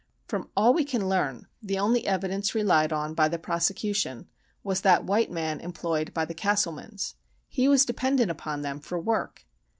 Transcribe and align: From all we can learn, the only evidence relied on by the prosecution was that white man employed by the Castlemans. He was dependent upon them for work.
From 0.27 0.49
all 0.57 0.73
we 0.73 0.83
can 0.83 1.07
learn, 1.07 1.45
the 1.61 1.77
only 1.77 2.07
evidence 2.07 2.55
relied 2.55 2.91
on 2.91 3.13
by 3.13 3.27
the 3.27 3.37
prosecution 3.37 4.27
was 4.63 4.81
that 4.81 5.03
white 5.03 5.29
man 5.29 5.59
employed 5.59 6.11
by 6.11 6.25
the 6.25 6.33
Castlemans. 6.33 7.13
He 7.47 7.67
was 7.67 7.85
dependent 7.85 8.31
upon 8.31 8.63
them 8.63 8.79
for 8.79 8.99
work. 8.99 9.45